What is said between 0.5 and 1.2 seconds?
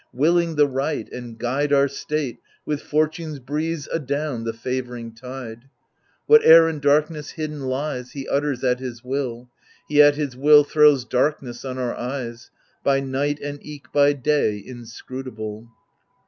the right,